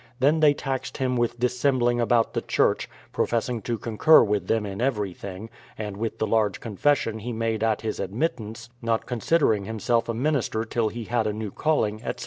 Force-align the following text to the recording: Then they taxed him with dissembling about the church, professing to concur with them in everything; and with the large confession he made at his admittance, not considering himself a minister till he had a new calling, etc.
Then 0.19 0.39
they 0.39 0.55
taxed 0.55 0.97
him 0.97 1.15
with 1.15 1.39
dissembling 1.39 2.01
about 2.01 2.33
the 2.33 2.41
church, 2.41 2.89
professing 3.13 3.61
to 3.61 3.77
concur 3.77 4.23
with 4.23 4.47
them 4.47 4.65
in 4.65 4.81
everything; 4.81 5.51
and 5.77 5.95
with 5.95 6.17
the 6.17 6.25
large 6.25 6.59
confession 6.59 7.19
he 7.19 7.31
made 7.31 7.61
at 7.63 7.81
his 7.81 7.99
admittance, 7.99 8.71
not 8.81 9.05
considering 9.05 9.65
himself 9.65 10.09
a 10.09 10.15
minister 10.15 10.65
till 10.65 10.89
he 10.89 11.03
had 11.03 11.27
a 11.27 11.33
new 11.33 11.51
calling, 11.51 11.97
etc. 12.03 12.19